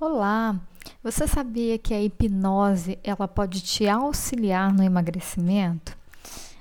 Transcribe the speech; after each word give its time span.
Olá, 0.00 0.60
você 1.04 1.24
sabia 1.26 1.78
que 1.78 1.94
a 1.94 2.02
hipnose 2.02 2.98
ela 3.04 3.28
pode 3.28 3.60
te 3.60 3.86
auxiliar 3.86 4.74
no 4.74 4.82
emagrecimento? 4.82 5.96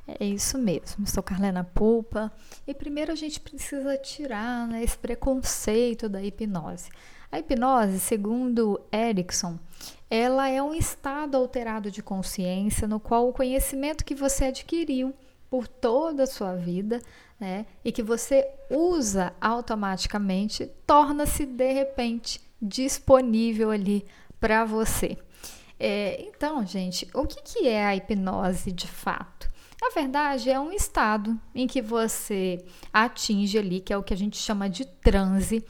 É 0.08 0.24
isso 0.24 0.56
mesmo, 0.56 1.08
sou 1.08 1.24
Carlena 1.24 1.64
Pulpa 1.64 2.32
e 2.68 2.76
primeiro 2.76 3.12
a 3.12 3.16
gente 3.16 3.40
precisa 3.40 3.98
tirar 3.98 4.68
né, 4.68 4.84
esse 4.84 4.96
preconceito 4.96 6.08
da 6.08 6.22
hipnose. 6.22 6.92
A 7.32 7.40
hipnose, 7.40 8.00
segundo 8.00 8.80
Erickson, 8.94 9.58
ela 10.12 10.48
é 10.48 10.62
um 10.62 10.76
estado 10.76 11.36
alterado 11.36 11.90
de 11.90 12.04
consciência 12.04 12.88
no 12.88 13.00
qual 13.00 13.28
o 13.28 13.34
conhecimento 13.34 14.06
que 14.06 14.14
você 14.14 14.46
adquiriu 14.46 15.12
por 15.50 15.68
toda 15.68 16.24
a 16.24 16.28
sua 16.28 16.54
vida, 16.54 17.02
né, 17.40 17.66
e 17.84 17.92
que 17.92 18.04
você 18.04 18.48
usa 18.70 19.34
automaticamente, 19.42 20.70
torna-se 20.86 21.48
de 21.48 21.74
repente 21.74 22.40
disponível 22.64 23.70
ali 23.70 24.06
para 24.40 24.64
você. 24.64 25.18
É, 25.80 26.24
então, 26.28 26.66
gente, 26.66 27.08
o 27.14 27.28
que, 27.28 27.42
que 27.42 27.68
é 27.68 27.86
a 27.86 27.96
hipnose 27.96 28.72
de 28.72 28.88
fato? 28.88 29.52
Na 29.82 29.90
verdade, 29.90 30.50
é 30.50 30.58
um 30.58 30.72
estado 30.72 31.38
em 31.54 31.68
que 31.68 31.82
você 31.82 32.64
atinge 32.94 33.58
ali, 33.58 33.82
que 33.82 33.92
é 33.92 33.98
o 33.98 34.04
que 34.04 34.14
a 34.14 34.18
gente 34.18 34.38
chama 34.38 34.70
de 34.70 34.86
transe, 34.86 35.66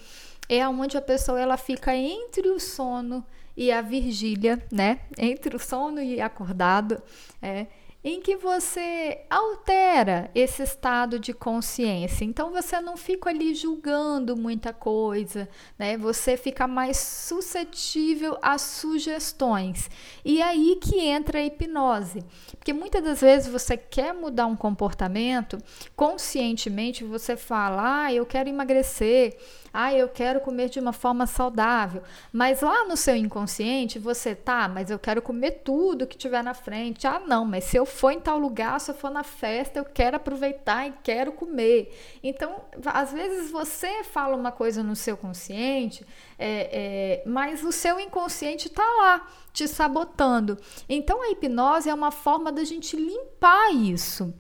é 0.47 0.67
onde 0.67 0.95
a 0.95 1.01
pessoa 1.01 1.39
ela 1.39 1.57
fica 1.57 1.95
entre 1.95 2.47
o 2.49 2.59
sono 2.59 3.25
e 3.57 3.71
a 3.71 3.81
vigília, 3.81 4.63
né? 4.71 4.99
Entre 5.17 5.55
o 5.55 5.59
sono 5.59 5.99
e 5.99 6.21
acordado, 6.21 7.01
é, 7.41 7.67
em 8.03 8.19
que 8.19 8.35
você 8.35 9.21
altera 9.29 10.29
esse 10.35 10.61
estado 10.61 11.17
de 11.17 11.33
consciência. 11.33 12.25
Então 12.25 12.51
você 12.51 12.81
não 12.81 12.97
fica 12.97 13.29
ali 13.29 13.55
julgando 13.55 14.35
muita 14.35 14.73
coisa, 14.73 15.47
né? 15.79 15.97
Você 15.97 16.35
fica 16.35 16.67
mais 16.67 16.97
suscetível 16.97 18.37
a 18.41 18.57
sugestões. 18.57 19.89
E 20.25 20.41
é 20.41 20.43
aí 20.43 20.77
que 20.81 20.99
entra 20.99 21.39
a 21.39 21.45
hipnose. 21.45 22.23
Porque 22.57 22.73
muitas 22.73 23.03
das 23.03 23.21
vezes 23.21 23.47
você 23.47 23.77
quer 23.77 24.13
mudar 24.13 24.47
um 24.47 24.55
comportamento, 24.55 25.57
conscientemente 25.95 27.03
você 27.03 27.37
fala: 27.37 28.03
"Ah, 28.05 28.13
eu 28.13 28.25
quero 28.25 28.49
emagrecer" 28.49 29.37
ah, 29.73 29.91
eu 29.91 30.07
quero 30.07 30.39
comer 30.39 30.69
de 30.69 30.79
uma 30.79 30.93
forma 30.93 31.25
saudável. 31.25 32.03
Mas 32.31 32.61
lá 32.61 32.85
no 32.85 32.95
seu 32.95 33.15
inconsciente 33.15 33.97
você 33.97 34.35
tá, 34.35 34.67
mas 34.67 34.91
eu 34.91 34.99
quero 34.99 35.19
comer 35.19 35.61
tudo 35.63 36.05
que 36.05 36.15
tiver 36.15 36.43
na 36.43 36.53
frente. 36.53 37.07
Ah, 37.07 37.19
não, 37.19 37.43
mas 37.43 37.63
se 37.63 37.75
eu 37.75 37.85
for 37.85 38.11
em 38.11 38.19
tal 38.19 38.37
lugar, 38.37 38.79
se 38.79 38.91
eu 38.91 38.95
for 38.95 39.09
na 39.09 39.23
festa, 39.23 39.79
eu 39.79 39.85
quero 39.85 40.17
aproveitar 40.17 40.87
e 40.87 40.93
quero 41.01 41.31
comer. 41.31 41.91
Então, 42.21 42.61
às 42.85 43.11
vezes 43.11 43.49
você 43.49 44.03
fala 44.03 44.35
uma 44.35 44.51
coisa 44.51 44.83
no 44.83 44.95
seu 44.95 45.17
consciente, 45.17 46.05
é, 46.37 47.23
é, 47.23 47.23
mas 47.25 47.63
o 47.63 47.71
seu 47.71 47.99
inconsciente 47.99 48.67
está 48.67 48.85
lá 48.99 49.27
te 49.51 49.67
sabotando. 49.67 50.55
Então, 50.87 51.23
a 51.23 51.31
hipnose 51.31 51.89
é 51.89 51.93
uma 51.93 52.11
forma 52.11 52.51
da 52.51 52.63
gente 52.63 52.95
limpar 52.95 53.73
isso 53.73 54.33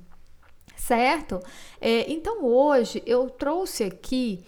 certo? 0.75 1.39
É, 1.79 2.11
então 2.11 2.43
hoje 2.43 3.01
eu 3.05 3.29
trouxe 3.29 3.85
aqui 3.85 4.43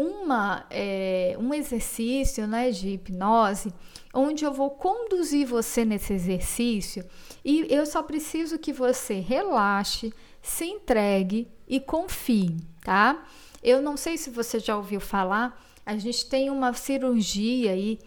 uma, 0.00 0.64
é, 0.70 1.36
um 1.38 1.52
exercício 1.52 2.46
né, 2.46 2.70
de 2.70 2.90
hipnose 2.90 3.72
onde 4.12 4.44
eu 4.44 4.52
vou 4.52 4.70
conduzir 4.70 5.46
você 5.46 5.84
nesse 5.84 6.12
exercício 6.12 7.04
e 7.44 7.66
eu 7.68 7.86
só 7.86 8.02
preciso 8.02 8.58
que 8.58 8.72
você 8.72 9.20
relaxe, 9.20 10.12
se 10.42 10.64
entregue 10.64 11.48
e 11.68 11.78
confie, 11.78 12.56
tá? 12.82 13.24
Eu 13.62 13.80
não 13.80 13.96
sei 13.96 14.16
se 14.16 14.30
você 14.30 14.58
já 14.58 14.76
ouviu 14.76 15.00
falar, 15.00 15.62
a 15.84 15.96
gente 15.96 16.28
tem 16.28 16.50
uma 16.50 16.72
cirurgia 16.72 17.72
aí 17.72 17.98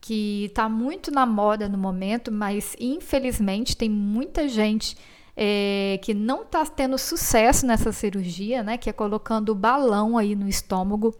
que 0.00 0.46
está 0.46 0.68
muito 0.68 1.10
na 1.10 1.26
moda 1.26 1.68
no 1.68 1.76
momento, 1.76 2.32
mas 2.32 2.74
infelizmente 2.80 3.76
tem 3.76 3.90
muita 3.90 4.48
gente 4.48 4.96
é, 5.42 5.98
que 6.02 6.12
não 6.12 6.42
está 6.42 6.66
tendo 6.66 6.98
sucesso 6.98 7.64
nessa 7.64 7.92
cirurgia, 7.92 8.62
né? 8.62 8.76
Que 8.76 8.90
é 8.90 8.92
colocando 8.92 9.48
o 9.48 9.54
balão 9.54 10.18
aí 10.18 10.36
no 10.36 10.46
estômago, 10.46 11.16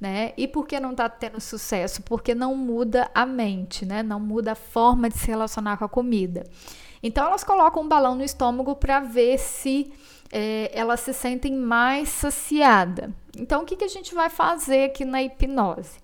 né? 0.00 0.32
E 0.36 0.48
por 0.48 0.66
que 0.66 0.80
não 0.80 0.90
está 0.90 1.08
tendo 1.08 1.40
sucesso? 1.40 2.02
Porque 2.02 2.34
não 2.34 2.56
muda 2.56 3.08
a 3.14 3.24
mente, 3.24 3.86
né? 3.86 4.02
Não 4.02 4.18
muda 4.18 4.52
a 4.52 4.56
forma 4.56 5.08
de 5.08 5.16
se 5.16 5.28
relacionar 5.28 5.76
com 5.76 5.84
a 5.84 5.88
comida. 5.88 6.42
Então 7.00 7.24
elas 7.24 7.44
colocam 7.44 7.84
um 7.84 7.88
balão 7.88 8.16
no 8.16 8.24
estômago 8.24 8.74
para 8.74 8.98
ver 8.98 9.38
se 9.38 9.92
é, 10.32 10.72
elas 10.74 10.98
se 10.98 11.14
sentem 11.14 11.54
mais 11.54 12.08
saciada. 12.08 13.14
Então 13.38 13.62
o 13.62 13.64
que, 13.64 13.76
que 13.76 13.84
a 13.84 13.88
gente 13.88 14.12
vai 14.16 14.28
fazer 14.28 14.86
aqui 14.86 15.04
na 15.04 15.22
hipnose? 15.22 16.00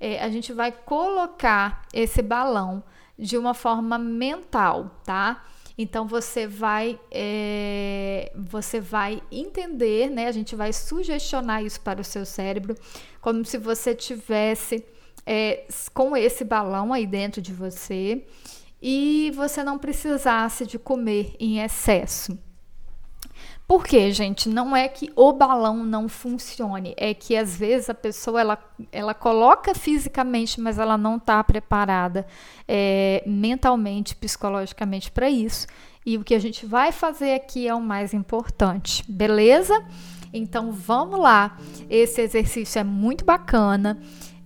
É, 0.00 0.20
a 0.20 0.28
gente 0.28 0.52
vai 0.52 0.72
colocar 0.72 1.82
esse 1.94 2.20
balão 2.20 2.82
de 3.16 3.38
uma 3.38 3.54
forma 3.54 3.96
mental, 3.96 4.90
tá? 5.04 5.44
Então 5.78 6.06
você 6.06 6.46
vai 6.46 6.98
é, 7.10 8.32
você 8.34 8.80
vai 8.80 9.22
entender, 9.30 10.10
né? 10.10 10.26
A 10.26 10.32
gente 10.32 10.56
vai 10.56 10.72
sugestionar 10.72 11.62
isso 11.62 11.80
para 11.80 12.00
o 12.00 12.04
seu 12.04 12.24
cérebro, 12.24 12.74
como 13.20 13.44
se 13.44 13.58
você 13.58 13.94
tivesse 13.94 14.84
é, 15.26 15.64
com 15.92 16.16
esse 16.16 16.44
balão 16.44 16.92
aí 16.92 17.06
dentro 17.06 17.42
de 17.42 17.52
você 17.52 18.24
e 18.80 19.32
você 19.34 19.62
não 19.62 19.78
precisasse 19.78 20.64
de 20.64 20.78
comer 20.78 21.34
em 21.38 21.60
excesso. 21.60 22.38
Por 23.66 23.84
quê, 23.84 24.12
gente? 24.12 24.48
Não 24.48 24.76
é 24.76 24.86
que 24.86 25.10
o 25.16 25.32
balão 25.32 25.84
não 25.84 26.08
funcione, 26.08 26.94
é 26.96 27.12
que 27.12 27.36
às 27.36 27.56
vezes 27.56 27.90
a 27.90 27.94
pessoa 27.94 28.40
ela, 28.40 28.58
ela 28.92 29.12
coloca 29.12 29.74
fisicamente, 29.74 30.60
mas 30.60 30.78
ela 30.78 30.96
não 30.96 31.16
está 31.16 31.42
preparada 31.42 32.24
é, 32.68 33.24
mentalmente, 33.26 34.14
psicologicamente 34.14 35.10
para 35.10 35.28
isso. 35.28 35.66
E 36.04 36.16
o 36.16 36.22
que 36.22 36.36
a 36.36 36.38
gente 36.38 36.64
vai 36.64 36.92
fazer 36.92 37.34
aqui 37.34 37.66
é 37.66 37.74
o 37.74 37.80
mais 37.80 38.14
importante, 38.14 39.02
beleza? 39.08 39.84
Então 40.32 40.70
vamos 40.70 41.18
lá. 41.18 41.58
Esse 41.90 42.20
exercício 42.20 42.78
é 42.78 42.84
muito 42.84 43.24
bacana. 43.24 43.98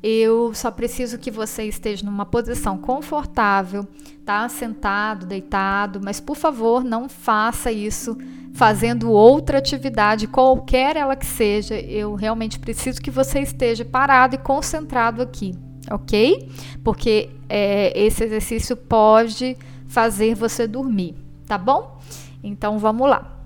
Eu 0.02 0.54
só 0.54 0.70
preciso 0.70 1.18
que 1.18 1.30
você 1.30 1.64
esteja 1.64 2.06
numa 2.06 2.24
posição 2.24 2.78
confortável, 2.78 3.86
tá? 4.24 4.48
Sentado, 4.48 5.26
deitado, 5.26 6.00
mas 6.02 6.18
por 6.20 6.36
favor, 6.36 6.82
não 6.82 7.06
faça 7.08 7.70
isso 7.70 8.16
fazendo 8.54 9.10
outra 9.10 9.58
atividade, 9.58 10.26
qualquer 10.26 10.96
ela 10.96 11.14
que 11.14 11.26
seja. 11.26 11.74
Eu 11.74 12.14
realmente 12.14 12.58
preciso 12.58 13.00
que 13.00 13.10
você 13.10 13.40
esteja 13.40 13.84
parado 13.84 14.34
e 14.34 14.38
concentrado 14.38 15.20
aqui, 15.20 15.54
ok? 15.90 16.50
Porque 16.82 17.28
é, 17.46 17.92
esse 17.94 18.24
exercício 18.24 18.76
pode 18.76 19.56
fazer 19.86 20.34
você 20.34 20.66
dormir, 20.66 21.14
tá 21.46 21.58
bom? 21.58 22.00
Então 22.42 22.78
vamos 22.78 23.08
lá. 23.08 23.36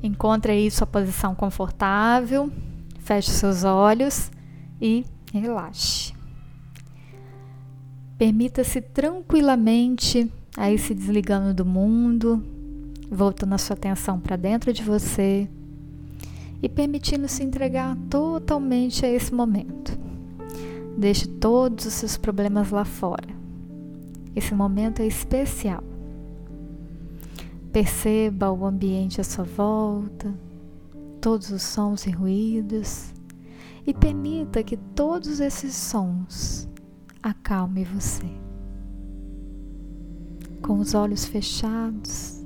Encontre 0.00 0.52
aí 0.52 0.70
sua 0.70 0.86
posição 0.86 1.34
confortável, 1.34 2.52
feche 3.00 3.30
seus 3.30 3.64
olhos 3.64 4.30
e 4.80 5.04
relaxe. 5.40 6.12
Permita-se 8.18 8.80
tranquilamente 8.80 10.30
aí 10.56 10.78
se 10.78 10.94
desligando 10.94 11.52
do 11.52 11.64
mundo, 11.64 12.42
voltando 13.10 13.54
a 13.54 13.58
sua 13.58 13.74
atenção 13.74 14.20
para 14.20 14.36
dentro 14.36 14.72
de 14.72 14.82
você 14.82 15.48
e 16.62 16.68
permitindo 16.68 17.28
se 17.28 17.42
entregar 17.42 17.96
totalmente 18.08 19.04
a 19.04 19.08
esse 19.08 19.34
momento. 19.34 19.98
Deixe 20.96 21.26
todos 21.26 21.86
os 21.86 21.92
seus 21.92 22.16
problemas 22.16 22.70
lá 22.70 22.84
fora. 22.84 23.28
Esse 24.34 24.54
momento 24.54 25.00
é 25.02 25.06
especial. 25.06 25.82
Perceba 27.72 28.52
o 28.52 28.64
ambiente 28.64 29.20
à 29.20 29.24
sua 29.24 29.44
volta, 29.44 30.32
todos 31.20 31.50
os 31.50 31.62
sons 31.62 32.06
e 32.06 32.10
ruídos 32.10 33.13
e 33.86 33.92
permita 33.92 34.62
que 34.62 34.76
todos 34.76 35.40
esses 35.40 35.74
sons 35.74 36.68
acalmem 37.22 37.84
você. 37.84 38.30
Com 40.62 40.78
os 40.78 40.94
olhos 40.94 41.26
fechados, 41.26 42.42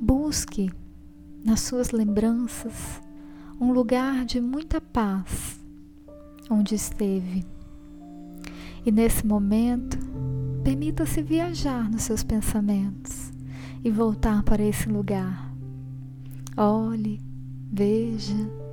busque 0.00 0.70
nas 1.44 1.60
suas 1.60 1.90
lembranças 1.90 3.02
um 3.60 3.72
lugar 3.72 4.24
de 4.24 4.40
muita 4.40 4.80
paz 4.80 5.60
onde 6.48 6.74
esteve. 6.74 7.44
E 8.84 8.92
nesse 8.92 9.26
momento, 9.26 9.98
permita-se 10.62 11.20
viajar 11.20 11.90
nos 11.90 12.02
seus 12.02 12.22
pensamentos 12.22 13.32
e 13.82 13.90
voltar 13.90 14.44
para 14.44 14.62
esse 14.62 14.88
lugar. 14.88 15.52
Olhe, 16.56 17.20
veja 17.72 18.65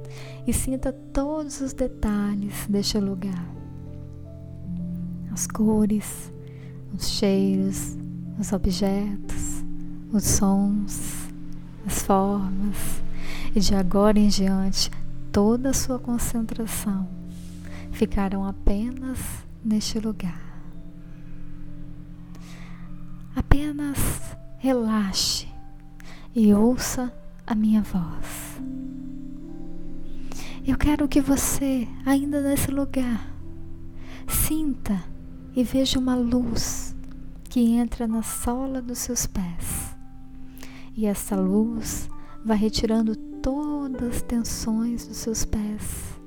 e 0.46 0.54
sinta 0.54 0.92
todos 0.92 1.62
os 1.62 1.74
detalhes 1.74 2.68
deste 2.68 3.00
lugar. 3.00 3.48
As 5.32 5.48
cores, 5.48 6.32
os 6.94 7.08
cheiros, 7.08 7.98
os 8.40 8.52
objetos, 8.52 9.64
os 10.12 10.24
sons, 10.24 11.30
as 11.86 12.02
formas, 12.04 13.02
e 13.56 13.60
de 13.60 13.76
agora 13.76 14.20
em 14.20 14.28
diante 14.28 14.92
toda 15.32 15.70
a 15.70 15.74
sua 15.74 15.98
concentração 15.98 17.08
ficarão 17.92 18.46
apenas 18.46 19.20
neste 19.64 20.00
lugar. 20.00 20.42
Apenas 23.36 23.98
relaxe 24.58 25.48
e 26.36 26.54
ouça 26.54 27.12
a 27.46 27.56
minha 27.56 27.82
voz. 27.82 28.62
Eu 30.66 30.78
quero 30.78 31.10
que 31.10 31.20
você, 31.20 31.86
ainda 32.06 32.40
nesse 32.40 32.72
lugar, 32.72 33.30
sinta 34.30 35.04
e 35.54 35.62
veja 35.62 36.00
uma 36.00 36.16
luz 36.16 36.96
que 37.50 37.74
entra 37.74 38.08
na 38.08 38.24
sola 38.24 38.82
dos 38.82 39.00
seus 39.00 39.28
pés. 39.28 39.94
E 40.96 41.06
essa 41.06 41.36
luz 41.36 42.10
vai 42.46 42.56
retirando 42.56 43.14
todas 43.42 44.16
as 44.16 44.22
tensões 44.22 45.06
dos 45.06 45.18
seus 45.18 45.44
pés. 45.44 46.18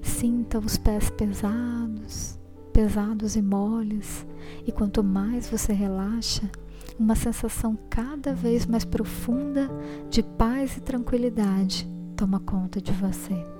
Sinta 0.00 0.60
os 0.60 0.78
pés 0.78 1.10
pesados, 1.10 2.38
pesados 2.72 3.34
e 3.34 3.42
moles, 3.42 4.24
e 4.64 4.70
quanto 4.70 5.02
mais 5.02 5.50
você 5.50 5.72
relaxa, 5.72 6.48
uma 6.96 7.16
sensação 7.16 7.76
cada 7.90 8.32
vez 8.32 8.64
mais 8.64 8.84
profunda 8.84 9.68
de 10.08 10.22
paz 10.22 10.76
e 10.76 10.80
tranquilidade 10.80 11.90
toma 12.16 12.38
conta 12.40 12.80
de 12.80 12.92
você. 12.92 13.55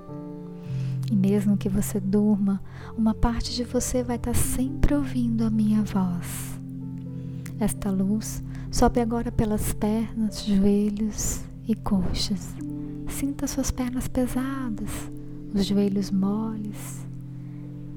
E 1.11 1.15
mesmo 1.15 1.57
que 1.57 1.69
você 1.69 2.01
durma, 2.01 2.61
uma 2.97 3.15
parte 3.15 3.55
de 3.55 3.65
você 3.65 4.03
vai 4.03 4.17
estar 4.17 4.35
sempre 4.35 4.95
ouvindo 4.95 5.45
a 5.45 5.51
minha 5.51 5.83
voz. 5.83 6.61
Esta 7.61 7.91
luz 7.91 8.43
sobe 8.71 9.01
agora 9.01 9.31
pelas 9.31 9.73
pernas, 9.73 10.45
joelhos 10.45 11.43
e 11.67 11.75
coxas. 11.75 12.55
Sinta 13.09 13.47
suas 13.47 13.71
pernas 13.71 14.09
pesadas, 14.09 14.91
os 15.55 15.65
joelhos 15.65 16.11
moles 16.11 17.07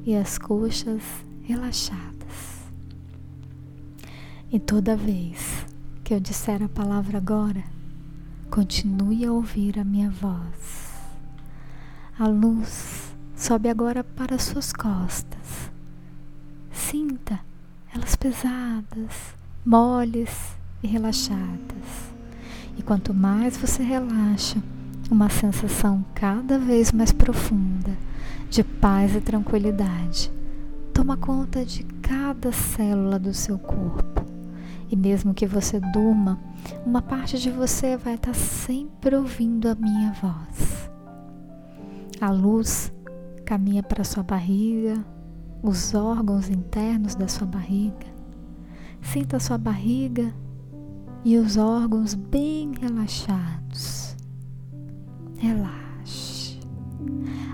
e 0.05 0.15
as 0.15 0.37
coxas 0.37 1.01
relaxadas. 1.43 2.09
E 4.51 4.59
toda 4.59 4.95
vez 4.95 5.65
que 6.03 6.13
eu 6.13 6.19
disser 6.19 6.63
a 6.63 6.69
palavra 6.69 7.17
agora, 7.17 7.63
continue 8.49 9.25
a 9.25 9.31
ouvir 9.31 9.77
a 9.77 9.83
minha 9.83 10.09
voz. 10.09 10.78
A 12.21 12.27
luz 12.27 13.15
sobe 13.33 13.69
agora 13.69 14.03
para 14.03 14.37
suas 14.37 14.73
costas. 14.73 15.71
Sinta 16.69 17.39
elas 17.95 18.17
pesadas, 18.17 19.37
moles 19.65 20.29
e 20.83 20.87
relaxadas. 20.87 22.11
E 22.77 22.83
quanto 22.83 23.13
mais 23.13 23.55
você 23.55 23.81
relaxa, 23.83 24.61
uma 25.09 25.29
sensação 25.29 26.03
cada 26.13 26.59
vez 26.59 26.91
mais 26.91 27.13
profunda 27.13 27.97
de 28.49 28.65
paz 28.65 29.15
e 29.15 29.21
tranquilidade 29.21 30.29
toma 30.93 31.15
conta 31.15 31.63
de 31.63 31.85
cada 32.01 32.51
célula 32.51 33.17
do 33.17 33.33
seu 33.33 33.57
corpo. 33.57 34.25
E 34.91 34.95
mesmo 34.97 35.33
que 35.33 35.47
você 35.47 35.79
durma, 35.79 36.37
uma 36.85 37.01
parte 37.01 37.39
de 37.39 37.49
você 37.49 37.95
vai 37.95 38.15
estar 38.15 38.35
sempre 38.35 39.15
ouvindo 39.15 39.69
a 39.69 39.75
minha 39.75 40.11
voz. 40.21 40.88
A 42.21 42.31
luz 42.31 42.91
caminha 43.45 43.81
para 43.81 44.03
sua 44.03 44.23
barriga, 44.23 45.05
os 45.63 45.93
órgãos 45.95 46.49
internos 46.49 47.15
da 47.15 47.29
sua 47.29 47.47
barriga. 47.47 48.07
Sinta 49.01 49.37
a 49.37 49.39
sua 49.39 49.57
barriga 49.57 50.33
e 51.23 51.37
os 51.37 51.55
órgãos 51.55 52.15
bem 52.15 52.73
relaxados. 52.77 54.17
Relaxe. 55.37 56.59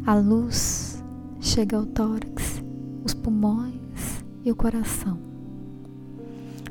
A 0.03 0.15
luz 0.15 1.03
chega 1.39 1.77
ao 1.77 1.85
tórax, 1.85 2.63
os 3.03 3.13
pulmões 3.13 4.25
e 4.43 4.51
o 4.51 4.55
coração. 4.55 5.19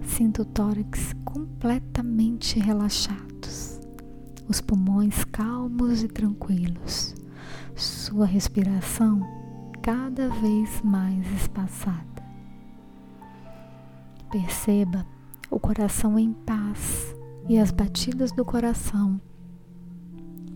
Sinta 0.03 0.43
o 0.43 0.45
tórax 0.45 1.13
completamente 1.25 2.59
relaxados, 2.59 3.79
os 4.49 4.61
pulmões 4.61 5.23
calmos 5.27 6.03
e 6.03 6.09
tranquilos 6.09 7.15
sua 7.75 8.27
respiração 8.27 9.21
cada 9.83 10.29
vez 10.29 10.81
mais 10.83 11.31
espaçada. 11.33 12.23
Perceba 14.31 15.07
o 15.51 15.59
coração 15.59 16.19
em 16.19 16.33
paz 16.33 17.15
e 17.49 17.59
as 17.59 17.71
batidas 17.71 18.33
do 18.33 18.45
coração 18.45 19.21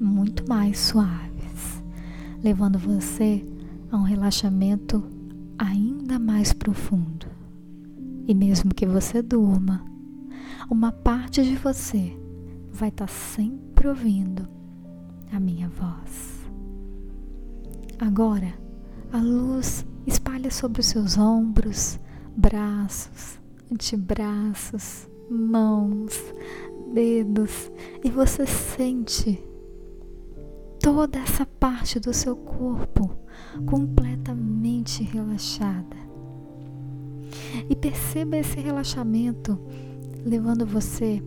muito 0.00 0.48
mais 0.48 0.78
suaves, 0.78 1.82
levando 2.42 2.78
você 2.78 3.44
a 3.90 3.96
um 3.96 4.02
relaxamento 4.02 5.04
ainda 5.58 6.18
mais 6.18 6.52
profundo. 6.52 7.26
E 8.26 8.34
mesmo 8.34 8.74
que 8.74 8.86
você 8.86 9.22
durma, 9.22 9.84
uma 10.70 10.92
parte 10.92 11.42
de 11.42 11.56
você 11.56 12.16
vai 12.72 12.90
estar 12.90 13.08
sempre 13.08 13.88
ouvindo 13.88 14.48
a 15.32 15.40
minha 15.40 15.68
voz. 15.68 16.37
Agora, 18.00 18.54
a 19.12 19.18
luz 19.18 19.84
espalha 20.06 20.50
sobre 20.50 20.80
os 20.80 20.86
seus 20.86 21.18
ombros, 21.18 21.98
braços, 22.36 23.40
antebraços, 23.72 25.08
mãos, 25.28 26.14
dedos 26.92 27.70
e 28.04 28.10
você 28.10 28.46
sente 28.46 29.42
toda 30.80 31.18
essa 31.18 31.44
parte 31.44 31.98
do 31.98 32.14
seu 32.14 32.36
corpo 32.36 33.10
completamente 33.66 35.02
relaxada. 35.02 35.96
E 37.68 37.76
perceba 37.76 38.36
esse 38.36 38.58
relaxamento 38.60 39.58
levando 40.24 40.64
você 40.64 41.22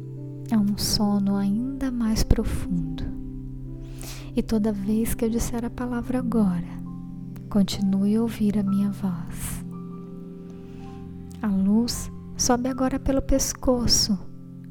a 0.52 0.58
um 0.58 0.78
sono 0.78 1.36
ainda 1.36 1.92
mais 1.92 2.24
profundo. 2.24 2.91
E 4.34 4.42
toda 4.42 4.72
vez 4.72 5.14
que 5.14 5.26
eu 5.26 5.30
disser 5.30 5.66
a 5.66 5.70
palavra 5.70 6.20
agora, 6.20 6.68
continue 7.50 8.16
a 8.16 8.22
ouvir 8.22 8.58
a 8.58 8.64
minha 8.64 8.90
voz. 8.90 9.66
A 11.42 11.48
luz 11.48 12.10
sobe 12.38 12.70
agora 12.70 12.98
pelo 12.98 13.22
pescoço, 13.22 14.18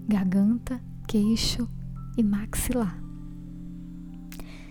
garganta, 0.09 0.83
queixo 1.07 1.69
e 2.17 2.23
maxilar. 2.23 2.99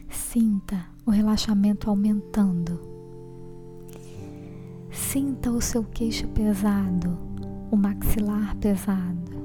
Sinta 0.10 0.88
o 1.06 1.12
relaxamento 1.12 1.88
aumentando. 1.88 2.82
Sinta 4.90 5.52
o 5.52 5.62
seu 5.62 5.84
queixo 5.84 6.28
pesado, 6.30 7.16
o 7.69 7.78
maxilar 7.78 8.56
pesado, 8.56 9.38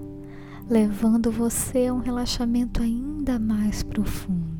levando 0.70 1.30
você 1.30 1.88
a 1.88 1.92
um 1.92 1.98
relaxamento 1.98 2.82
ainda 2.82 3.38
mais 3.38 3.82
profundo 3.82 4.53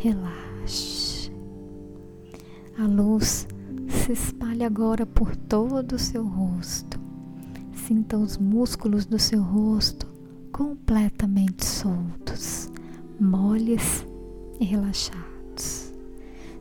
relaxe. 0.00 1.30
A 2.78 2.86
luz 2.86 3.46
se 3.86 4.12
espalha 4.12 4.66
agora 4.66 5.04
por 5.04 5.36
todo 5.36 5.92
o 5.92 5.98
seu 5.98 6.26
rosto. 6.26 6.98
Sinta 7.74 8.16
os 8.16 8.38
músculos 8.38 9.04
do 9.04 9.18
seu 9.18 9.42
rosto 9.42 10.06
completamente 10.50 11.66
soltos, 11.66 12.70
moles 13.20 14.06
e 14.58 14.64
relaxados. 14.64 15.92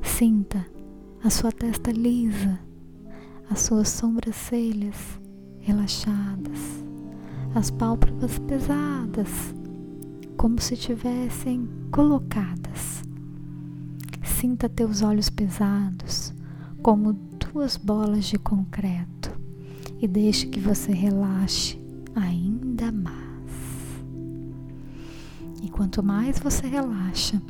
Sinta 0.01 0.65
a 1.24 1.29
sua 1.29 1.51
testa 1.53 1.91
lisa, 1.91 2.60
as 3.50 3.62
suas 3.62 3.88
sobrancelhas 3.88 4.98
relaxadas, 5.60 6.84
as 7.55 7.72
pálpebras 7.72 8.38
pesadas, 8.39 9.55
como 10.36 10.60
se 10.60 10.75
tivessem 10.75 11.69
colocadas 11.89 12.99
Sinta 14.39 14.69
teus 14.69 15.01
olhos 15.01 15.29
pesados 15.29 16.34
como 16.81 17.12
duas 17.12 17.75
bolas 17.75 18.24
de 18.24 18.38
concreto 18.38 19.38
e 20.00 20.08
deixe 20.08 20.48
que 20.48 20.62
você 20.62 20.93
relaxe 20.93 21.77
ainda 22.15 22.89
mais. 22.89 24.00
E 25.62 25.67
quanto 25.67 26.01
mais 26.01 26.39
você 26.39 26.65
relaxa, 26.67 27.41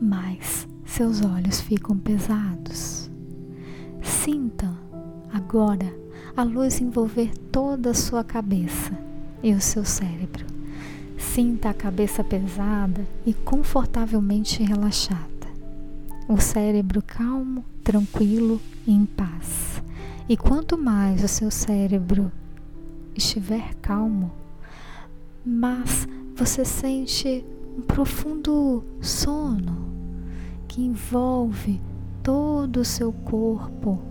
mais 0.00 0.66
seus 0.84 1.24
olhos 1.24 1.60
ficam 1.60 1.96
pesados. 1.96 3.08
Sinta 4.02 4.76
agora 5.32 5.96
a 6.36 6.42
luz 6.42 6.80
envolver 6.80 7.30
toda 7.52 7.90
a 7.90 7.94
sua 7.94 8.24
cabeça 8.24 8.98
e 9.44 9.54
o 9.54 9.60
seu 9.60 9.84
cérebro. 9.84 10.44
Sinta 11.16 11.70
a 11.70 11.74
cabeça 11.74 12.24
pesada 12.24 13.06
e 13.24 13.32
confortavelmente 13.32 14.60
relaxada 14.64 15.35
o 16.28 16.40
cérebro 16.40 17.02
calmo, 17.02 17.64
tranquilo 17.84 18.60
e 18.86 18.92
em 18.92 19.06
paz. 19.06 19.82
E 20.28 20.36
quanto 20.36 20.76
mais 20.76 21.22
o 21.22 21.28
seu 21.28 21.50
cérebro 21.50 22.32
estiver 23.14 23.74
calmo, 23.76 24.32
mas 25.44 26.08
você 26.34 26.64
sente 26.64 27.44
um 27.78 27.82
profundo 27.82 28.82
sono 29.00 29.86
que 30.66 30.82
envolve 30.82 31.80
todo 32.22 32.80
o 32.80 32.84
seu 32.84 33.12
corpo. 33.12 34.02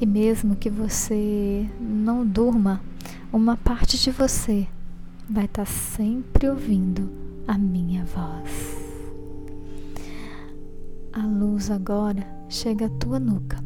E 0.00 0.06
mesmo 0.06 0.56
que 0.56 0.68
você 0.68 1.68
não 1.80 2.26
durma, 2.26 2.80
uma 3.32 3.56
parte 3.56 3.96
de 3.96 4.10
você 4.10 4.66
vai 5.28 5.44
estar 5.44 5.66
sempre 5.66 6.48
ouvindo 6.48 7.08
a 7.46 7.56
minha 7.56 8.04
voz. 8.04 8.67
A 11.18 11.26
luz 11.26 11.68
agora 11.68 12.24
chega 12.48 12.86
à 12.86 12.88
tua 12.90 13.18
nuca. 13.18 13.58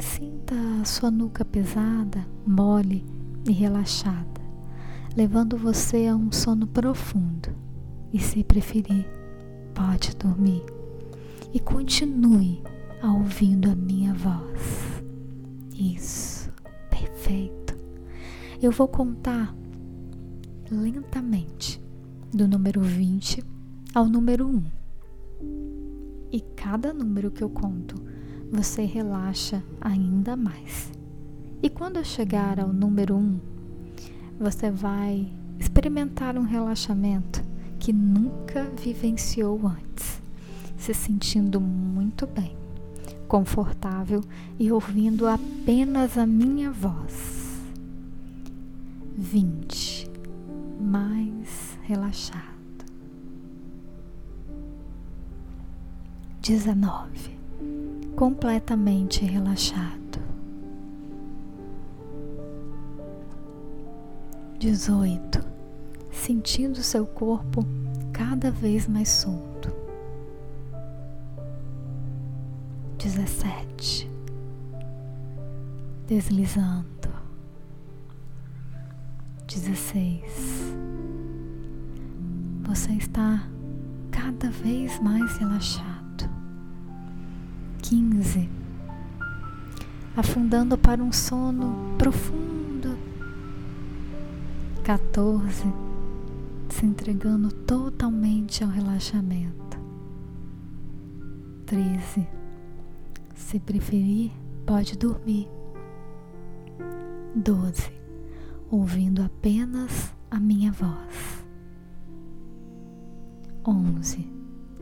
Sinta 0.00 0.54
a 0.80 0.84
sua 0.86 1.10
nuca 1.10 1.44
pesada, 1.44 2.26
mole 2.46 3.04
e 3.46 3.52
relaxada, 3.52 4.40
levando 5.14 5.58
você 5.58 6.06
a 6.06 6.16
um 6.16 6.32
sono 6.32 6.66
profundo. 6.66 7.50
E 8.10 8.18
se 8.18 8.42
preferir, 8.42 9.06
pode 9.74 10.16
dormir. 10.16 10.64
E 11.52 11.60
continue 11.60 12.62
ouvindo 13.04 13.70
a 13.70 13.76
minha 13.76 14.14
voz. 14.14 15.02
Isso, 15.74 16.50
perfeito. 16.88 17.76
Eu 18.62 18.72
vou 18.72 18.88
contar 18.88 19.54
lentamente 20.70 21.82
do 22.32 22.48
número 22.48 22.80
20 22.80 23.44
ao 23.94 24.06
número 24.06 24.48
1. 24.48 25.77
E 26.30 26.40
cada 26.40 26.92
número 26.92 27.30
que 27.30 27.42
eu 27.42 27.48
conto, 27.48 27.94
você 28.50 28.84
relaxa 28.84 29.62
ainda 29.80 30.36
mais. 30.36 30.92
E 31.62 31.68
quando 31.68 31.96
eu 31.96 32.04
chegar 32.04 32.60
ao 32.60 32.72
número 32.72 33.16
1, 33.16 33.40
você 34.38 34.70
vai 34.70 35.30
experimentar 35.58 36.36
um 36.36 36.44
relaxamento 36.44 37.42
que 37.78 37.92
nunca 37.92 38.64
vivenciou 38.82 39.60
antes, 39.66 40.20
se 40.76 40.94
sentindo 40.94 41.60
muito 41.60 42.26
bem 42.26 42.58
confortável 43.28 44.22
e 44.58 44.72
ouvindo 44.72 45.28
apenas 45.28 46.16
a 46.16 46.26
minha 46.26 46.72
voz. 46.72 47.60
20. 49.16 50.10
Mais 50.80 51.78
relaxado. 51.82 52.57
19. 56.48 57.36
Completamente 58.16 59.22
relaxado. 59.22 60.18
18. 64.58 65.44
Sentindo 66.10 66.82
seu 66.82 67.04
corpo 67.04 67.66
cada 68.14 68.50
vez 68.50 68.88
mais 68.88 69.10
solto. 69.10 69.70
17. 72.96 74.10
Deslizando. 76.06 76.86
16. 79.46 80.22
Você 82.62 82.92
está 82.92 83.46
cada 84.10 84.48
vez 84.50 84.98
mais 85.02 85.36
relaxado. 85.36 86.07
15. 87.88 88.50
Afundando 90.14 90.76
para 90.76 91.02
um 91.02 91.10
sono 91.10 91.96
profundo. 91.96 92.98
14. 94.84 95.64
Se 96.68 96.84
entregando 96.84 97.50
totalmente 97.50 98.62
ao 98.62 98.68
relaxamento. 98.68 99.78
13 101.64 102.26
se 103.34 103.58
preferir, 103.58 104.32
pode 104.66 104.98
dormir. 104.98 105.48
12. 107.34 107.90
Ouvindo 108.70 109.22
apenas 109.22 110.14
a 110.30 110.38
minha 110.38 110.70
voz. 110.72 111.46
11. 113.66 114.30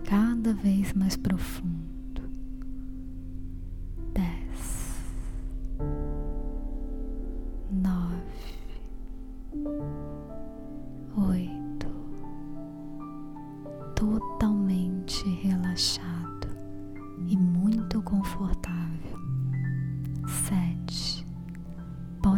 Cada 0.05 0.53
vez 0.53 0.93
mais 0.95 1.17
profundo. 1.17 1.86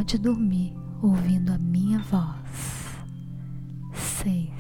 Pode 0.09 0.23
dormir 0.23 0.75
ouvindo 1.03 1.53
a 1.53 1.59
minha 1.59 1.99
voz. 1.99 2.97
6. 3.93 4.51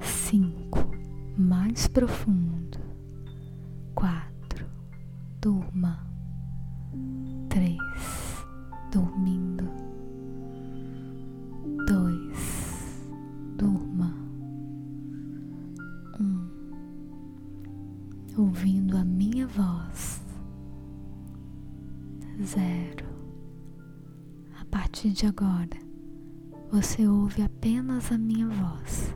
5. 0.00 0.90
Mais 1.36 1.86
profundo. 1.86 2.78
4. 3.94 4.66
Durma. 5.38 6.08
3. 7.50 7.76
Dormindo. 8.90 9.70
2. 11.86 13.02
Durma. 13.58 14.14
ouvindo 18.38 18.96
a 18.96 19.04
minha 19.04 19.46
voz. 19.46 20.22
Zero. 22.42 23.05
A 24.66 24.78
partir 24.78 25.10
de 25.10 25.26
agora, 25.26 25.78
você 26.70 27.06
ouve 27.06 27.42
apenas 27.42 28.10
a 28.10 28.18
minha 28.18 28.48
voz 28.48 29.14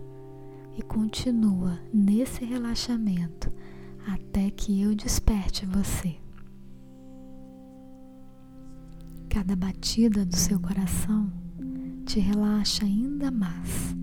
e 0.77 0.83
continua 0.83 1.79
nesse 1.93 2.45
relaxamento 2.45 3.53
até 4.07 4.51
que 4.51 4.81
eu 4.81 4.95
desperte 4.95 5.67
você. 5.67 6.17
Cada 9.29 9.55
batida 9.55 10.25
do 10.25 10.35
seu 10.37 10.59
coração 10.59 11.31
te 12.07 12.21
relaxa 12.21 12.85
ainda 12.85 13.31
mais. 13.31 13.95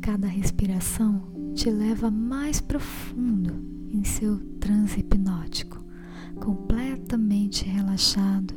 Cada 0.00 0.26
respiração 0.26 1.22
te 1.54 1.70
leva 1.70 2.10
mais 2.10 2.60
profundo 2.60 3.54
em 3.90 4.02
seu 4.04 4.38
transe 4.58 5.00
hipnótico, 5.00 5.84
completamente 6.36 7.64
relaxado 7.64 8.54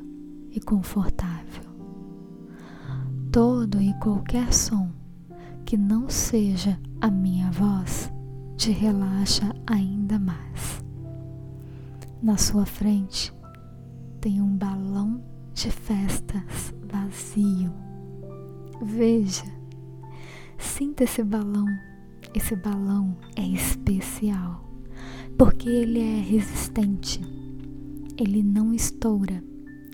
e 0.56 0.60
confortável. 0.60 1.13
Qualquer 4.02 4.54
som 4.54 4.90
que 5.66 5.78
não 5.78 6.10
seja 6.10 6.80
a 7.00 7.10
minha 7.10 7.50
voz 7.52 8.12
te 8.58 8.72
relaxa 8.72 9.56
ainda 9.66 10.20
mais. 10.20 10.84
Na 12.22 12.38
sua 12.38 12.66
frente 12.66 13.34
tem 14.20 14.42
um 14.42 14.56
balão 14.56 15.22
de 15.54 15.72
festas 15.72 16.74
vazio. 16.82 17.74
Veja, 18.82 19.46
sinta 20.58 21.04
esse 21.04 21.24
balão 21.24 21.68
esse 22.36 22.56
balão 22.56 23.16
é 23.36 23.46
especial 23.46 24.68
porque 25.38 25.70
ele 25.70 26.00
é 26.00 26.20
resistente, 26.20 27.22
ele 28.18 28.42
não 28.42 28.74
estoura 28.74 29.44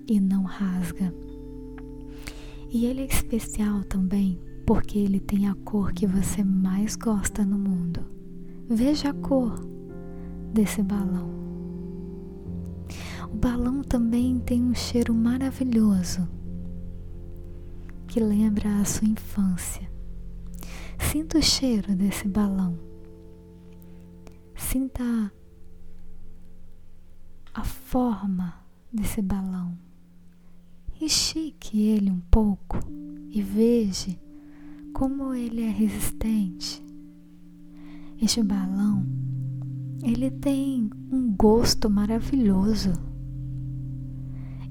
e 0.08 0.22
não 0.22 0.44
rasga. 0.44 1.14
E 2.72 2.86
ele 2.86 3.02
é 3.02 3.06
especial 3.06 3.84
também 3.84 4.40
porque 4.66 5.00
ele 5.00 5.20
tem 5.20 5.48
a 5.48 5.56
cor 5.56 5.92
que 5.92 6.06
você 6.06 6.44
mais 6.44 6.96
gosta 6.96 7.44
no 7.44 7.58
mundo. 7.58 8.06
Veja 8.70 9.10
a 9.10 9.14
cor 9.14 9.60
desse 10.54 10.84
balão. 10.84 11.28
O 13.32 13.36
balão 13.36 13.82
também 13.82 14.40
tem 14.40 14.64
um 14.64 14.76
cheiro 14.76 15.14
maravilhoso 15.14 16.28
que 18.08 18.20
lembra 18.20 18.80
a 18.80 18.86
sua 18.86 19.08
infância. 19.08 19.90
Sinta 21.00 21.40
o 21.40 21.42
cheiro 21.42 21.96
desse 21.96 22.28
balão. 22.28 22.78
Sinta 24.56 25.32
a 27.52 27.64
forma 27.64 28.54
desse 28.94 29.22
balão. 29.22 29.89
Estique 31.00 31.80
ele 31.80 32.12
um 32.12 32.20
pouco 32.32 32.78
e 33.30 33.42
veja 33.42 34.16
como 34.94 35.34
ele 35.34 35.62
é 35.62 35.70
resistente. 35.70 36.84
Este 38.22 38.44
balão, 38.44 39.06
ele 40.04 40.30
tem 40.30 40.90
um 41.12 41.34
gosto 41.36 41.90
maravilhoso. 41.90 42.92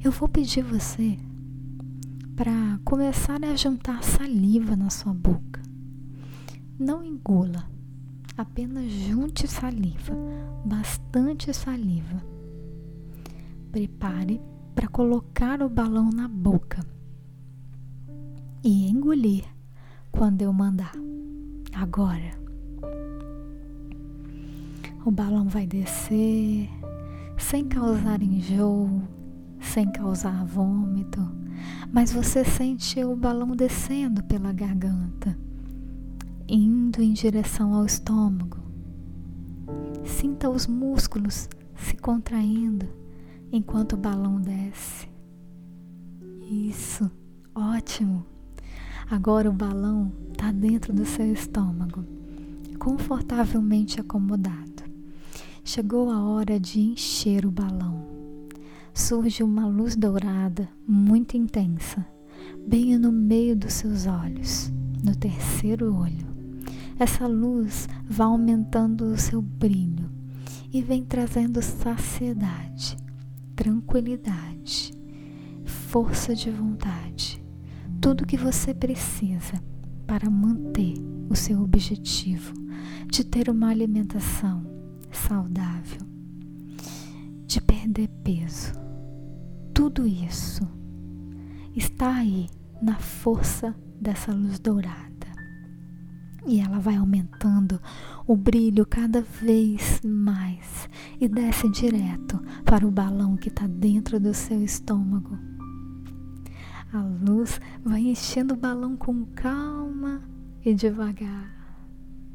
Eu 0.04 0.12
vou 0.12 0.28
pedir 0.28 0.62
você 0.62 1.18
para 2.36 2.78
começar 2.84 3.42
a 3.44 3.56
juntar 3.56 4.02
saliva 4.02 4.76
na 4.76 4.90
sua 4.90 5.14
boca. 5.14 5.62
Não 6.78 7.02
engula, 7.02 7.64
Apenas 8.38 8.88
junte 8.92 9.48
saliva, 9.48 10.14
bastante 10.64 11.52
saliva. 11.52 12.22
Prepare 13.72 14.40
para 14.78 14.86
colocar 14.86 15.60
o 15.60 15.68
balão 15.68 16.08
na 16.08 16.28
boca 16.28 16.86
e 18.62 18.88
engolir 18.88 19.44
quando 20.12 20.42
eu 20.42 20.52
mandar. 20.52 20.92
Agora. 21.74 22.38
O 25.04 25.10
balão 25.10 25.48
vai 25.48 25.66
descer 25.66 26.70
sem 27.36 27.64
causar 27.64 28.22
enjoo, 28.22 29.02
sem 29.58 29.90
causar 29.90 30.44
vômito, 30.44 31.28
mas 31.92 32.12
você 32.12 32.44
sente 32.44 33.02
o 33.02 33.16
balão 33.16 33.56
descendo 33.56 34.22
pela 34.22 34.52
garganta, 34.52 35.36
indo 36.46 37.02
em 37.02 37.12
direção 37.14 37.74
ao 37.74 37.84
estômago. 37.84 38.58
Sinta 40.04 40.48
os 40.48 40.68
músculos 40.68 41.48
se 41.74 41.96
contraindo 41.96 43.07
enquanto 43.50 43.94
o 43.94 43.96
balão 43.96 44.40
desce. 44.40 45.08
Isso, 46.50 47.10
ótimo! 47.54 48.24
Agora 49.10 49.48
o 49.48 49.52
balão 49.52 50.12
está 50.32 50.52
dentro 50.52 50.92
do 50.92 51.04
seu 51.04 51.32
estômago, 51.32 52.04
confortavelmente 52.78 54.00
acomodado. 54.00 54.68
Chegou 55.64 56.10
a 56.10 56.22
hora 56.22 56.58
de 56.58 56.80
encher 56.80 57.46
o 57.46 57.50
balão. 57.50 58.06
Surge 58.94 59.42
uma 59.42 59.66
luz 59.66 59.96
dourada 59.96 60.68
muito 60.86 61.36
intensa, 61.36 62.06
bem 62.66 62.98
no 62.98 63.12
meio 63.12 63.54
dos 63.56 63.74
seus 63.74 64.06
olhos, 64.06 64.72
no 65.04 65.14
terceiro 65.14 65.94
olho. 65.94 66.26
Essa 66.98 67.26
luz 67.26 67.88
vai 68.04 68.26
aumentando 68.26 69.04
o 69.04 69.16
seu 69.16 69.40
brilho 69.40 70.10
e 70.72 70.82
vem 70.82 71.04
trazendo 71.04 71.62
saciedade, 71.62 72.96
tranquilidade, 73.58 74.92
força 75.64 76.32
de 76.32 76.48
vontade 76.48 77.44
tudo 78.00 78.24
que 78.24 78.36
você 78.36 78.72
precisa 78.72 79.60
para 80.06 80.30
manter 80.30 80.94
o 81.28 81.34
seu 81.34 81.60
objetivo 81.60 82.54
de 83.10 83.24
ter 83.24 83.50
uma 83.50 83.68
alimentação 83.68 84.64
saudável, 85.10 86.00
de 87.48 87.60
perder 87.60 88.06
peso. 88.22 88.74
Tudo 89.74 90.06
isso 90.06 90.62
está 91.74 92.14
aí 92.14 92.48
na 92.80 92.96
força 93.00 93.74
dessa 94.00 94.32
luz 94.32 94.60
dourada. 94.60 95.07
E 96.48 96.60
ela 96.60 96.78
vai 96.78 96.96
aumentando 96.96 97.80
o 98.26 98.34
brilho 98.34 98.86
cada 98.86 99.20
vez 99.20 100.00
mais 100.02 100.88
e 101.20 101.28
desce 101.28 101.70
direto 101.70 102.42
para 102.64 102.86
o 102.86 102.90
balão 102.90 103.36
que 103.36 103.48
está 103.48 103.66
dentro 103.66 104.18
do 104.18 104.32
seu 104.32 104.62
estômago 104.64 105.38
a 106.92 107.02
luz 107.02 107.60
vai 107.84 108.00
enchendo 108.00 108.54
o 108.54 108.56
balão 108.56 108.96
com 108.96 109.26
calma 109.26 110.22
e 110.64 110.74
devagar. 110.74 111.54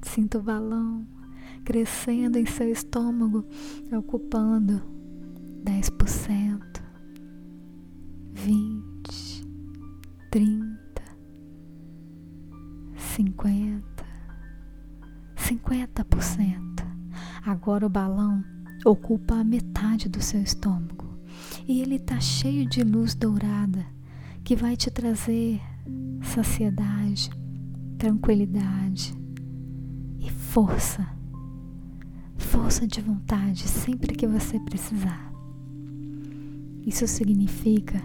Sinta 0.03 0.37
o 0.37 0.43
balão 0.43 1.07
crescendo 1.63 2.37
em 2.37 2.45
seu 2.45 2.69
estômago, 2.69 3.45
ocupando 3.91 4.81
10%, 5.63 6.61
20%, 8.35 9.47
30%, 10.31 10.77
50%, 12.95 13.92
50%. 15.43 16.85
Agora 17.45 17.85
o 17.85 17.89
balão 17.89 18.43
ocupa 18.85 19.35
a 19.35 19.43
metade 19.43 20.07
do 20.07 20.21
seu 20.21 20.41
estômago 20.41 21.19
e 21.67 21.81
ele 21.81 21.95
está 21.95 22.19
cheio 22.19 22.67
de 22.67 22.81
luz 22.81 23.13
dourada 23.13 23.85
que 24.43 24.55
vai 24.55 24.77
te 24.77 24.89
trazer 24.89 25.59
saciedade, 26.21 27.29
tranquilidade 27.97 29.13
e 30.19 30.29
força. 30.31 31.05
Força 32.37 32.87
de 32.87 33.01
vontade 33.01 33.67
sempre 33.67 34.15
que 34.15 34.27
você 34.27 34.57
precisar. 34.61 35.29
Isso 36.85 37.05
significa 37.05 38.01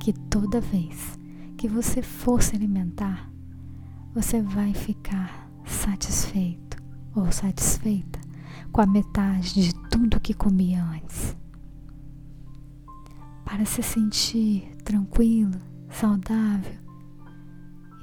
que 0.00 0.12
toda 0.12 0.60
vez 0.60 1.18
que 1.56 1.66
você 1.66 2.00
for 2.00 2.42
se 2.42 2.54
alimentar, 2.54 3.28
você 4.14 4.40
vai 4.40 4.72
ficar 4.72 5.50
satisfeito 5.64 6.65
ou 7.16 7.32
satisfeita 7.32 8.20
com 8.70 8.80
a 8.80 8.86
metade 8.86 9.54
de 9.54 9.74
tudo 9.88 10.20
que 10.20 10.34
comia 10.34 10.84
antes. 10.84 11.36
Para 13.44 13.64
se 13.64 13.82
sentir 13.82 14.68
tranquilo, 14.84 15.58
saudável 15.88 16.74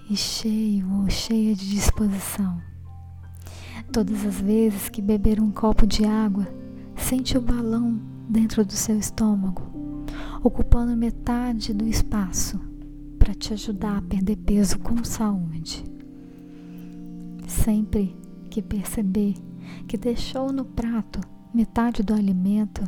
e 0.10 0.16
cheio 0.16 0.92
ou 0.92 1.10
cheia 1.10 1.56
de 1.56 1.70
disposição. 1.70 2.62
Todas 3.92 4.26
as 4.26 4.42
vezes 4.42 4.90
que 4.90 5.02
beber 5.02 5.40
um 5.40 5.52
copo 5.52 5.86
de 5.86 6.06
água, 6.06 6.48
sente 6.96 7.38
o 7.38 7.42
balão 7.42 8.02
dentro 8.28 8.66
do 8.66 8.74
seu 8.74 8.98
estômago, 8.98 9.62
ocupando 10.42 10.98
metade 10.98 11.74
do 11.74 11.86
espaço 11.88 12.60
para 13.20 13.36
te 13.36 13.54
ajudar 13.54 13.98
a 13.98 14.02
perder 14.02 14.38
peso 14.38 14.80
com 14.80 15.04
saúde. 15.04 15.84
Sempre 17.48 18.16
que 18.54 18.62
perceber 18.62 19.34
que 19.88 19.98
deixou 19.98 20.54
no 20.54 20.64
prato 20.64 21.20
metade 21.52 22.04
do 22.04 22.14
alimento, 22.14 22.84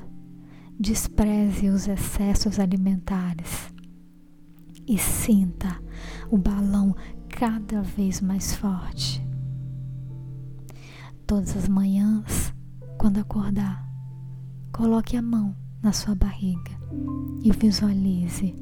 despreze 0.80 1.70
os 1.70 1.88
excessos 1.88 2.60
alimentares 2.60 3.74
e 4.88 4.96
sinta 4.96 5.76
o 6.30 6.38
balão 6.38 6.96
cada 7.28 7.82
vez 7.82 8.22
mais 8.22 8.54
forte. 8.54 9.28
Todas 11.26 11.58
as 11.58 11.68
manhãs, 11.68 12.54
quando 13.00 13.18
acordar, 13.18 13.90
coloque 14.72 15.18
a 15.18 15.22
mão 15.24 15.56
na 15.82 15.92
sua 15.92 16.14
barriga 16.14 16.80
e 17.44 17.52
visualize 17.52 18.54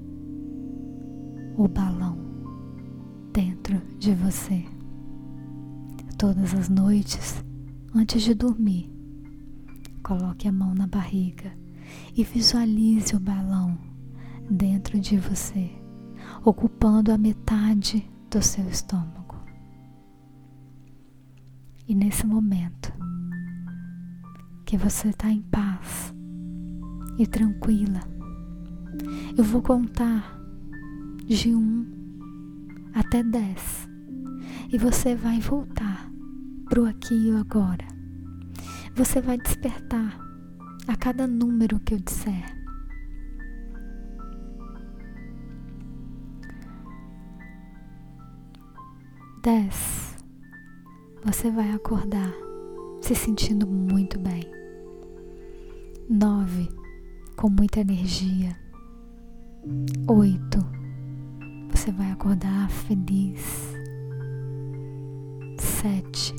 o 1.58 1.68
balão 1.68 2.18
dentro 3.34 3.82
de 4.00 4.16
você. 4.16 4.73
Todas 6.24 6.54
as 6.54 6.70
noites, 6.70 7.44
antes 7.94 8.22
de 8.24 8.34
dormir, 8.34 8.90
coloque 10.02 10.48
a 10.48 10.54
mão 10.54 10.74
na 10.74 10.88
barriga 10.88 11.52
e 12.16 12.24
visualize 12.24 13.14
o 13.14 13.20
balão 13.20 13.78
dentro 14.50 15.02
de 15.02 15.18
você 15.18 15.70
ocupando 16.46 17.12
a 17.12 17.18
metade 17.18 18.10
do 18.32 18.42
seu 18.42 18.66
estômago. 18.70 19.36
E 21.90 21.94
nesse 21.94 22.26
momento 22.26 22.94
que 24.66 24.78
você 24.78 25.10
está 25.10 25.30
em 25.30 25.42
paz 25.42 26.14
e 27.20 27.28
tranquila, 27.28 28.00
eu 29.38 29.44
vou 29.44 29.62
contar 29.62 30.40
de 31.28 31.54
um 31.54 31.86
até 32.94 33.22
dez 33.22 33.90
e 34.72 34.78
você 34.78 35.16
vai 35.16 35.42
voltar 35.42 36.13
pro 36.66 36.86
aqui 36.86 37.30
e 37.30 37.36
agora. 37.36 37.86
Você 38.96 39.22
vai 39.22 39.38
despertar 39.38 40.20
a 40.88 40.96
cada 40.96 41.26
número 41.28 41.80
que 41.80 41.94
eu 41.94 42.00
disser. 42.00 42.64
dez, 49.44 50.16
você 51.22 51.52
vai 51.52 51.70
acordar 51.74 52.34
se 53.02 53.14
sentindo 53.14 53.68
muito 53.68 54.18
bem. 54.18 54.50
Nove, 56.10 56.70
com 57.36 57.50
muita 57.50 57.82
energia. 57.82 58.58
Oito, 60.08 60.60
você 61.70 61.92
vai 61.92 62.10
acordar 62.12 62.70
feliz. 62.70 63.76
Sete, 65.60 66.34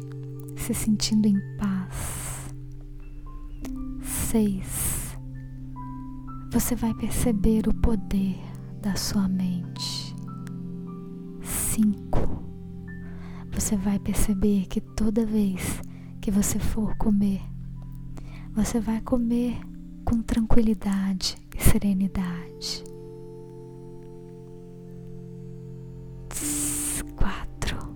se 0.64 0.72
sentindo 0.72 1.26
em 1.26 1.38
paz. 1.58 2.54
Seis, 4.00 5.14
você 6.50 6.74
vai 6.74 6.94
perceber 6.94 7.68
o 7.68 7.74
poder 7.74 8.38
da 8.80 8.96
sua 8.96 9.28
mente. 9.28 10.16
Cinco, 11.42 12.42
você 13.52 13.76
vai 13.76 13.98
perceber 13.98 14.64
que 14.64 14.80
toda 14.80 15.26
vez 15.26 15.82
que 16.18 16.30
você 16.30 16.58
for 16.58 16.96
comer, 16.96 17.42
você 18.54 18.80
vai 18.80 19.02
comer 19.02 19.60
com 20.02 20.22
tranquilidade 20.22 21.36
e 21.54 21.62
serenidade. 21.62 22.82
Quatro. 27.18 27.94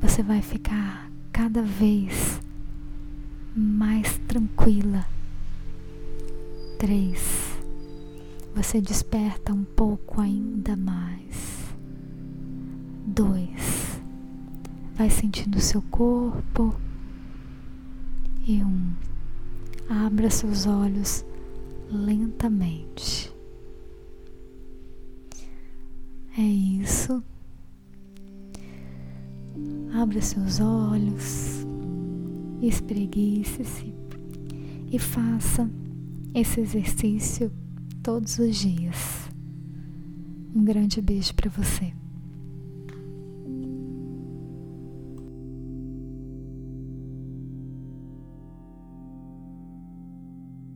Você 0.00 0.22
vai 0.22 0.40
ficar 0.40 1.09
cada 1.42 1.62
vez 1.62 2.38
mais 3.56 4.18
tranquila. 4.28 5.06
Três. 6.78 7.58
Você 8.54 8.78
desperta 8.78 9.50
um 9.50 9.64
pouco 9.64 10.20
ainda 10.20 10.76
mais. 10.76 11.74
Dois. 13.06 14.02
Vai 14.94 15.08
sentindo 15.08 15.58
seu 15.60 15.80
corpo. 15.80 16.74
E 18.46 18.62
um. 18.62 18.92
Abra 19.88 20.28
seus 20.28 20.66
olhos 20.66 21.24
lentamente. 21.90 23.32
É 26.36 26.42
isso. 26.42 27.24
Abra 30.00 30.22
seus 30.22 30.60
olhos, 30.60 31.66
espreguice-se 32.62 33.94
e 34.90 34.98
faça 34.98 35.70
esse 36.34 36.58
exercício 36.58 37.52
todos 38.02 38.38
os 38.38 38.56
dias. 38.56 39.30
Um 40.54 40.64
grande 40.64 41.02
beijo 41.02 41.34
para 41.34 41.50
você. 41.50 41.92